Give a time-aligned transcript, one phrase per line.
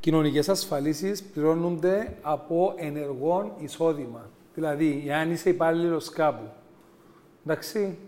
[0.00, 4.30] Κοινωνικές ασφαλίσεις πληρώνονται από ενεργόν εισόδημα.
[4.54, 6.50] Δηλαδή, εάν είσαι υπάλληλος κάπου,
[7.44, 7.98] εντάξει,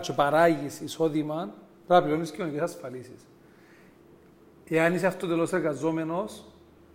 [0.00, 1.36] και παράγει εισόδημα,
[1.86, 3.26] πρέπει να πληρώνεις κοινωνικές ασφαλίσεις.
[4.68, 6.44] Εάν είσαι αυτοτελώς εργαζόμενος,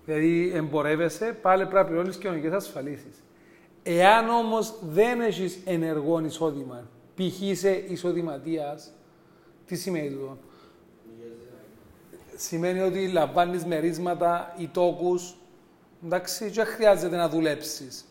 [0.06, 3.24] δηλαδή εμπορεύεσαι, πάλι πρέπει να πληρώνεις κοινωνικές ασφαλίσεις.
[3.84, 7.42] Εάν όμως δεν έχεις ενεργό εισόδημα, π.χ.
[7.42, 8.92] είσαι εισοδηματίας,
[9.66, 10.38] τι σημαίνει αυτό;
[12.44, 15.36] Σημαίνει ότι λαμβάνεις μερίσματα ή τόκους.
[16.06, 18.06] Εντάξει, δεν χρειάζεται να δουλέψεις.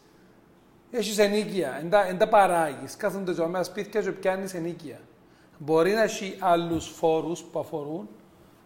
[0.90, 2.96] Έχεις ενίκεια, δεν τα παράγεις.
[2.96, 5.00] Κάθονται ζωμένα μέσα σπίτια και πιάνεις ενίκεια.
[5.58, 8.08] Μπορεί να έχει άλλους φόρους που αφορούν,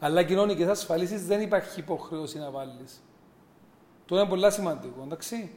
[0.00, 3.02] αλλά κοινωνικέ ασφαλίσεις δεν υπάρχει υποχρέωση να βάλεις.
[4.06, 5.50] Το είναι πολύ σημαντικό, εντάξει.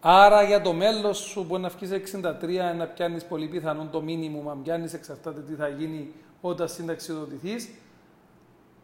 [0.00, 4.50] Άρα για το μέλλον σου μπορεί να βγεις 63 να πιάνεις πολύ πιθανόν το μήνυμο,
[4.50, 7.54] αν πιάνεις εξαρτάται τι θα γίνει όταν συνταξιοδοτηθεί.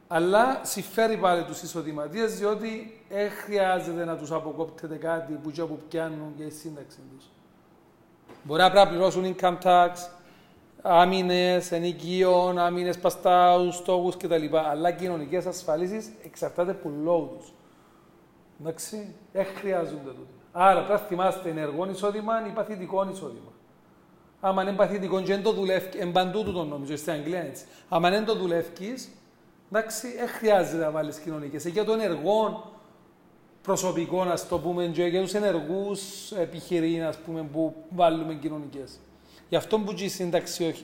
[0.09, 5.79] Αλλά συμφέρει πάλι τους εισοδηματίες, διότι δεν χρειάζεται να τους αποκόπτετε κάτι που και όπου
[5.89, 7.25] πιάνουν για η σύνταξη τους.
[8.43, 9.91] Μπορεί να πρέπει να πληρώσουν income tax,
[10.83, 14.57] άμυνες, ενοικίων, άμυνες παστάους, στόχους κτλ.
[14.57, 17.53] Αλλά κοινωνικές ασφαλίσεις εξαρτάται από λόγους του.
[18.61, 20.27] Εντάξει, δεν χρειάζονται τούτο.
[20.53, 23.53] Άρα πρέπει να θυμάστε ενεργό εισόδημα ή παθητικό εισόδημα.
[24.41, 27.65] Άμα είναι παθητικό και δεν το δουλεύει, εμπαντού του το νομίζω, στην Αγγλία έτσι.
[27.89, 28.95] Άμα δεν το δουλεύει,
[29.73, 31.67] εντάξει, δεν χρειάζεται να βάλεις κοινωνικές.
[31.67, 32.73] Για το ενεργό
[33.63, 38.99] προσωπικό, να το πούμε, και για τους ενεργούς επιχειρήν, πούμε, που βάλουμε κοινωνικές.
[39.49, 39.95] Γι' αυτό που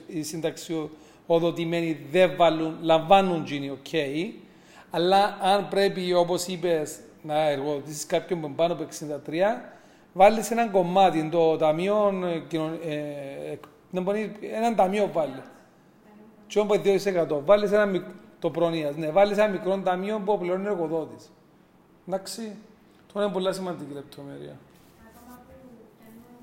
[0.07, 3.77] οι συνταξιοδοτημένοι δεν βάλουν, λαμβάνουν γίνει, οκ.
[3.91, 4.31] Okay,
[4.89, 9.61] αλλά αν πρέπει, όπως είπες, να εργοδοτήσει κάποιον που είναι πάνω από 63,
[10.13, 12.13] βάλεις ένα κομμάτι, το ταμείο,
[12.85, 12.93] ε,
[13.51, 13.57] ε,
[14.55, 15.41] ένα ταμείο βάλει.
[16.47, 17.41] Τι όμως 2%.
[17.45, 17.85] Βάλεις ένα
[18.39, 18.95] το προνοίας.
[18.95, 21.29] Ναι, βάλεις ένα μικρό ταμείο που πληρώνει ο εργοδότης.
[22.07, 22.55] Εντάξει,
[23.13, 24.57] τώρα είναι πολύ σημαντική λεπτομέρεια.